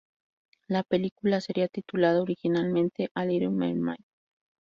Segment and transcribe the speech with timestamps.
[0.67, 3.99] La película sería titulada originalmente "A Little Mermaid.